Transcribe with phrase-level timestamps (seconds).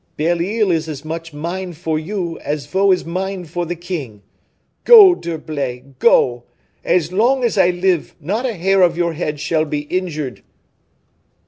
[0.17, 4.23] "Belle Isle is as much mine for you, as Vaux is mine for the king.
[4.83, 6.41] Go, D'Herblay, go!
[6.83, 10.41] as long as I live, not a hair of your head shall be injured."